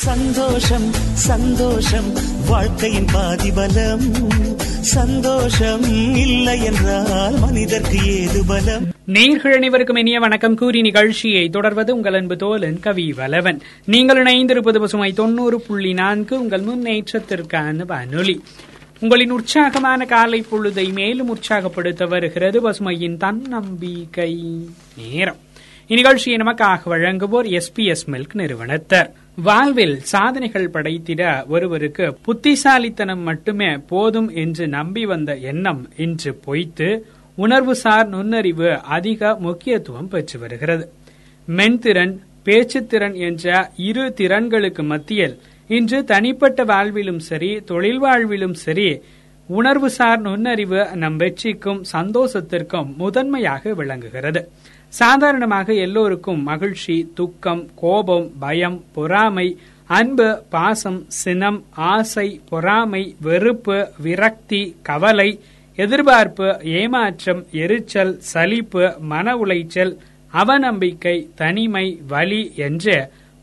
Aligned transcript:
சந்தோஷம் 0.00 0.92
சந்தோஷம். 1.12 2.12
வாழ்க்கையின் 2.48 3.06
பாதிபலம். 3.14 4.00
சந்தோஷம் 4.80 5.82
இல்லை 6.16 6.62
என்றால் 6.62 7.34
மனிதர்க்கு 7.38 8.06
ஏது 8.06 8.44
பலம்? 8.46 8.86
நேர்கள் 9.08 9.54
அனைவருக்கும் 9.54 9.96
இனிய 9.96 10.18
வணக்கம். 10.18 10.56
கூறி 10.56 10.80
நிகழ்ச்சியை 10.80 11.48
தொடர்வது 11.48 11.94
உங்கள் 11.94 12.14
அன்பு 12.14 12.34
தோலன் 12.34 12.80
கவி 12.80 13.12
வலவன். 13.12 13.60
நீங்கள் 13.84 14.22
இணைந்திருப்பது 14.22 14.78
பசுமை 14.78 15.12
தொண்ணூறு 15.12 15.60
புள்ளி 15.60 15.92
நான்கு 15.92 16.40
உங்கள் 16.40 16.62
முன்னேற்றத்திற்கான 16.62 17.86
வானொலி. 17.86 18.42
உங்களின் 19.00 19.30
உற்சாகமான 19.30 20.04
காலை 20.04 20.44
பொழுதை 20.52 20.92
மேலும் 20.92 21.28
உற்சாகப்படுத்த 21.28 22.06
வருகிறது 22.06 22.70
பசுமையின் 22.70 23.16
தன்னம்பிக்கை 23.16 24.38
நேரம். 24.96 25.36
இந்நிகழ்ச்சியை 25.88 26.36
நமக்காக 26.36 26.80
வழங்குவோர் 26.86 27.60
எஸ்பிஎஸ் 27.60 28.06
மில்க் 28.06 28.34
நிறுவனத்தர். 28.34 29.10
வாழ்வில் 29.42 30.00
சாதனைகள் 30.02 30.70
படைத்திட 30.70 31.22
ஒருவருக்கு 31.46 32.06
புத்திசாலித்தனம் 32.22 33.22
மட்டுமே 33.22 33.68
போதும் 33.76 34.28
என்று 34.34 34.68
நம்பி 34.68 35.04
வந்த 35.04 35.36
எண்ணம் 35.50 35.88
இன்று 35.96 36.40
பொய்த்து 36.46 36.88
உணர்வுசார் 37.38 38.08
நுண்ணறிவு 38.08 38.70
அதிக 38.96 39.36
முக்கியத்துவம் 39.38 40.08
பெற்று 40.08 40.38
வருகிறது. 40.38 40.84
மென்திறன் 41.48 42.14
பேச்சுத்திறன் 42.44 43.16
என்ற 43.28 43.70
இரு 43.76 44.04
திறன்களுக்கு 44.16 44.82
மத்தியில் 44.82 45.38
இன்று 45.68 46.04
தனிப்பட்ட 46.04 46.64
வாழ்விலும் 46.64 47.22
சரி 47.30 47.62
தொழில் 47.64 48.02
வாழ்விலும் 48.04 48.56
சரி 48.64 48.88
உணர்வுசார் 49.48 50.20
நுண்ணறிவு 50.20 50.82
நம் 50.94 51.18
வெற்றிக்கும் 51.18 51.80
சந்தோஷத்திற்கும் 51.92 52.90
முதன்மையாக 52.96 53.72
விளங்குகிறது. 53.74 54.42
சாதாரணமாக 54.92 55.72
எல்லோருக்கும் 55.84 56.42
மகிழ்ச்சி 56.42 57.10
துக்கம் 57.14 57.68
கோபம் 57.74 58.32
பயம் 58.40 58.84
பொறாமை 58.92 59.46
அன்பு 59.90 60.42
பாசம் 60.50 61.06
சினம் 61.20 61.60
ஆசை 61.92 62.40
பொறாமை 62.48 63.14
வெறுப்பு 63.20 63.78
விரக்தி 64.02 64.76
கவலை 64.82 65.30
எதிர்பார்ப்பு 65.78 66.48
ஏமாற்றம் 66.72 67.46
எரிச்சல் 67.54 68.18
சலிப்பு 68.32 68.84
மன 69.04 69.36
உளைச்சல் 69.36 69.92
அவநம்பிக்கை 70.32 71.28
தனிமை 71.34 72.00
வலி 72.08 72.52
என்று 72.56 72.96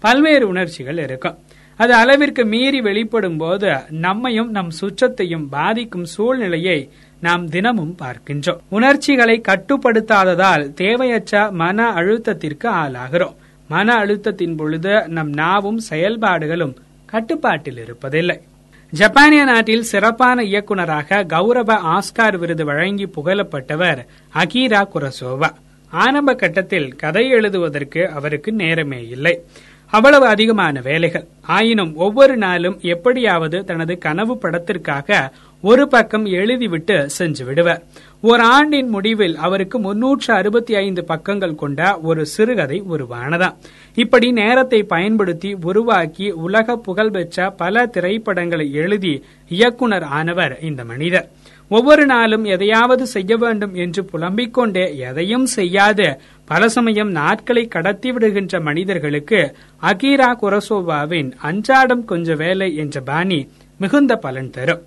பல்வேறு 0.04 0.48
உணர்ச்சிகள் 0.48 0.98
இருக்கும். 0.98 1.38
அது 1.78 1.94
அளவிற்கு 1.94 2.46
மீறி 2.46 2.82
வெளிப்படும் 2.82 3.38
போது 3.38 3.72
நம்மையும் 3.90 4.52
நம் 4.52 4.70
சுற்றத்தையும் 4.70 5.50
பாதிக்கும் 5.50 6.06
சூழ்நிலையை 6.06 6.90
நாம் 7.22 7.50
தினமும் 7.50 7.96
பார்க்கின்றோம். 8.02 8.60
உணர்ச்சிகளை 8.70 9.42
கட்டுப்படுத்தாததால் 9.48 10.74
தேவையற்ற 10.74 11.52
மன 11.52 11.92
அழுத்தத்திற்கு 11.92 12.68
ஆளாகிறோம். 12.68 13.36
மன 13.68 14.06
அழுத்தத்தின் 14.06 14.58
பொழுது 14.58 15.08
நம் 15.08 15.34
நாவும் 15.34 15.78
செயல்பாடுகளும் 15.90 16.76
கட்டுப்பாட்டில் 17.06 17.80
இருப்பதில்லை. 17.86 18.38
ஜப்பானிய 18.94 19.44
நாட்டில் 19.44 19.84
சிறப்பான 19.84 20.44
இயக்குநராக 20.44 21.24
கௌரவ 21.24 21.74
ஆஸ்கார் 21.94 22.38
விருது 22.38 22.66
வழங்கி 22.66 23.06
புகழப்பட்டவர் 23.06 24.06
அகீரா 24.36 24.82
குரசோவா. 24.94 25.50
ஆரம்ப 25.90 26.34
கட்டத்தில் 26.34 26.96
கதை 26.96 27.30
எழுதுவதற்கு 27.30 28.10
அவருக்கு 28.10 28.52
நேரமே 28.52 29.08
இல்லை. 29.08 29.44
அவ்வளவு 29.92 30.26
அதிகமான 30.26 30.82
வேலைகள். 30.82 31.28
ஆயினும் 31.42 31.96
ஒவ்வொரு 31.96 32.38
நாளும் 32.38 32.80
எப்படியாவது 32.82 33.64
தனது 33.64 33.98
கனவு 33.98 34.38
படத்திற்காக 34.38 35.32
ஒரு 35.62 35.88
பக்கம் 35.88 36.26
எழுதிவிட்டு 36.26 37.06
சென்று 37.06 37.46
விடுவர். 37.46 37.84
ஒரு 38.22 38.44
ஆண்டின் 38.44 38.90
முடிவில் 38.90 39.36
அவருக்கு 39.36 39.80
முன்னூற்று 39.80 40.34
அறுபத்தி 40.34 40.76
ஐந்து 40.76 41.04
பக்கங்கள் 41.04 41.56
கொண்ட 41.56 42.00
ஒரு 42.00 42.26
சிறுகதை 42.26 42.84
உருவானதாம். 42.90 43.56
இப்படி 43.96 44.32
நேரத்தை 44.32 44.84
பயன்படுத்தி 44.84 45.58
உருவாக்கி 45.64 46.32
உலக 46.32 46.76
புகழ்பெற்ற 46.76 47.50
பல 47.50 47.86
திரைப்படங்களை 47.86 48.74
எழுதி 48.74 49.24
இயக்குனர் 49.50 50.04
ஆனவர் 50.04 50.58
இந்த 50.62 50.84
மனிதர். 50.86 51.30
ஒவ்வொரு 51.70 52.06
நாளும் 52.06 52.44
எதையாவது 52.44 53.08
செய்ய 53.08 53.38
வேண்டும் 53.38 53.76
என்று 53.76 54.06
புலம்பிக் 54.06 54.54
கொண்டே 54.54 54.98
எதையும் 54.98 55.46
செய்யாது 55.46 56.20
பல 56.50 56.68
சமயம் 56.76 57.10
நாட்களை 57.12 57.68
கடத்தி 57.68 58.10
விடுகின்ற 58.12 58.60
மனிதர்களுக்கு 58.68 59.40
அகீரா 59.82 60.30
குரசோவாவின் 60.42 61.32
அன்றாடம் 61.50 62.04
கொஞ்ச 62.06 62.36
வேலை 62.36 62.76
என்ற 62.76 63.02
பாணி 63.02 63.40
மிகுந்த 63.78 64.16
பலன் 64.16 64.50
தரும். 64.50 64.84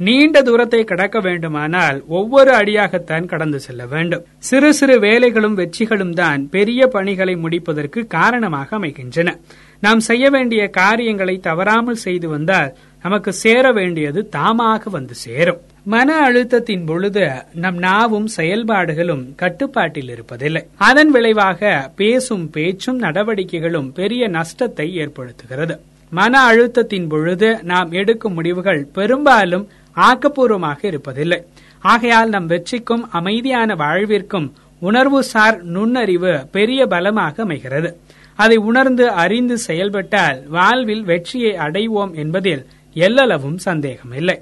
நீண்ட 0.00 0.36
தூரத்தை 0.42 0.80
கடக்க 0.84 1.20
வேண்டுமானால் 1.20 1.98
ஒவ்வொரு 2.18 2.52
அடியாகத்தான் 2.52 3.26
கடந்து 3.32 3.60
செல்ல 3.60 3.82
வேண்டும். 3.86 4.24
சிறு 4.38 4.70
சிறு 4.78 4.96
வேலைகளும் 5.00 5.58
வெற்றிகளும் 5.60 6.14
தான் 6.22 6.48
பெரிய 6.48 6.86
பணிகளை 6.86 7.34
முடிப்பதற்கு 7.36 8.06
காரணமாக 8.06 8.76
அமைகின்றன. 8.76 9.36
நாம் 9.80 10.00
செய்ய 10.00 10.30
வேண்டிய 10.30 10.62
காரியங்களை 10.80 11.36
தவறாமல் 11.48 12.02
செய்து 12.06 12.28
வந்தால் 12.28 12.72
நமக்கு 13.02 13.32
சேர 13.32 13.72
வேண்டியது 13.72 14.28
தாமாக 14.36 14.90
வந்து 14.90 15.14
சேரும். 15.26 15.62
மன 15.84 16.30
அழுத்தத்தின் 16.30 16.86
பொழுது 16.86 17.30
நம் 17.54 17.78
நாவும் 17.78 18.26
செயல்பாடுகளும் 18.36 19.34
கட்டுப்பாட்டில் 19.34 20.08
இருப்பதில்லை. 20.08 20.64
அதன் 20.76 21.10
விளைவாக 21.10 21.90
பேசும் 21.96 22.50
பேச்சும் 22.50 23.00
நடவடிக்கைகளும் 23.00 23.92
பெரிய 23.92 24.28
நஷ்டத்தை 24.28 24.96
ஏற்படுத்துகிறது. 24.98 25.78
மன 26.10 26.52
அழுத்தத்தின் 26.52 27.08
பொழுது 27.08 27.58
நாம் 27.62 27.92
எடுக்கும் 27.92 28.32
முடிவுகள் 28.32 28.88
பெரும்பாலும் 28.92 29.68
ஆக்கப்பூர்வமாக 29.96 30.80
இருப்பதில்லை. 30.82 31.40
ஆகையால் 31.80 32.28
நம் 32.28 32.48
வெற்றிக்கும் 32.48 33.02
அமைதியான 33.10 33.74
வாழ்விற்கும் 33.74 34.52
உணர்வுசார் 34.82 35.62
நுண்ணறிவு 35.62 36.46
பெரிய 36.50 36.86
பலமாக 36.86 37.42
அமைகிறது. 37.42 37.96
அதை 38.34 38.56
உணர்ந்து 38.56 39.10
அறிந்து 39.10 39.58
செயல்பட்டால் 39.58 40.42
வாழ்வில் 40.48 41.04
வெற்றியை 41.04 41.52
அடைவோம் 41.56 42.14
என்பதில் 42.14 42.66
எல்லளவும் 42.94 43.56
சந்தேகமில்லை. 43.56 44.40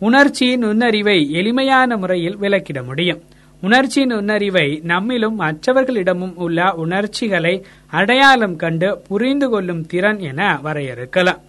உணர்ச்சி 0.00 0.56
நுண்ணறிவை 0.56 1.30
எளிமையான 1.30 1.96
முறையில் 1.96 2.36
விளக்கிட 2.36 2.84
முடியும். 2.84 3.18
உணர்ச்சி 3.62 4.04
நுண்ணறிவை 4.04 4.80
நம்மிலும் 4.86 5.34
மற்றவர்களிடமும் 5.40 6.34
உள்ள 6.34 6.72
உணர்ச்சிகளை 6.74 7.64
அடையாளம் 7.90 8.56
கண்டு 8.56 8.88
புரிந்து 9.08 9.48
கொள்ளும் 9.48 9.86
திறன் 9.86 10.20
என 10.20 10.60
வரையறுக்கலாம். 10.64 11.40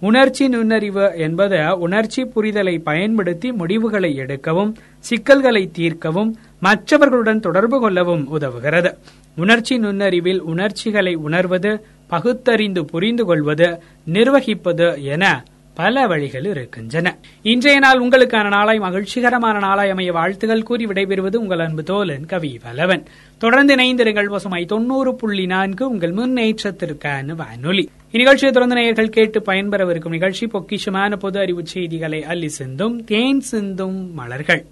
உணர்ச்சி 0.00 0.48
நுண்ணறிவு 0.48 1.12
என்பது 1.16 1.78
உணர்ச்சி 1.78 2.22
புரிதலை 2.22 2.74
பயன்படுத்தி 2.78 3.52
முடிவுகளை 3.52 4.10
எடுக்கவும் 4.18 4.72
சிக்கல்களை 4.98 5.70
தீர்க்கவும் 5.72 6.32
மற்றவர்களுடன் 6.60 7.40
தொடர்பு 7.40 7.80
கொள்ளவும் 7.80 8.24
உதவுகிறது. 8.40 8.92
உணர்ச்சி 9.36 9.78
நுண்ணறிவில் 9.78 10.38
உணர்ச்சிகளை 10.38 11.14
உணர்வது 11.14 11.72
பகுத்தறிந்து 12.10 12.84
புரிந்து 12.84 13.24
கொள்வது 13.24 13.68
நிர்வகிப்பது 14.12 15.02
என 15.02 15.44
பல 15.80 16.06
வழிகள் 16.06 16.44
இருக்கின்றன. 16.44 17.16
இன்றைய 17.42 17.78
நாள் 17.78 18.00
உங்களுக்கான 18.00 18.48
நாளாய் 18.48 18.78
மகிழ்ச்சிகரமான 18.78 19.58
நாளாய் 19.58 19.90
அமைய 19.90 20.12
வாழ்த்துகள் 20.12 20.62
கூறி 20.62 20.86
விடைபெறுவது 20.86 21.36
உங்கள் 21.36 21.58
அன்பு 21.58 21.82
தோலன் 21.82 22.26
கவி 22.26 22.58
பலவன் 22.62 23.04
தொடர்ந்து 23.38 23.74
இணைந்திருங்கள் 23.74 24.28
பசுமை 24.28 24.64
தொண்ணூறு 24.64 25.14
புள்ளி 25.14 25.46
நான்கு 25.46 25.88
உங்கள் 25.88 26.12
முன்னேற்றத்திற்கான 26.12 27.34
வானொலி. 27.34 27.88
இந்நிகழ்ச்சியை 28.12 28.50
தொடர்ந்து 28.50 28.74
நேயர்கள் 28.74 29.08
கேட்டு 29.08 29.40
பயன்பெறவிருக்கும் 29.40 30.16
நிகழ்ச்சி 30.16 30.46
பொக்கிஷமான 30.46 31.16
பொது 31.16 31.38
அறிவு 31.38 31.66
செய்திகளை 31.66 32.24
அள்ளி 32.24 32.48
சிந்தும் 32.48 33.04
தேன் 33.04 33.40
சிந்தும் 33.40 34.14
மலர்கள். 34.14 34.64